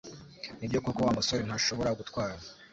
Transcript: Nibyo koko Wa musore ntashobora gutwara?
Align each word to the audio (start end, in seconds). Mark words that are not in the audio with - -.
Nibyo 0.57 0.79
koko 0.83 0.99
Wa 1.05 1.15
musore 1.17 1.41
ntashobora 1.45 1.97
gutwara? 1.99 2.35